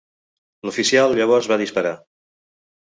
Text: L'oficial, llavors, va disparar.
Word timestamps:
L'oficial, 0.69 1.15
llavors, 1.21 1.51
va 1.53 1.61
disparar. 1.65 1.95